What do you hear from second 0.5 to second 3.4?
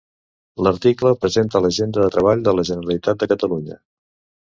L'article presenta l'agenda de treball de la Generalitat de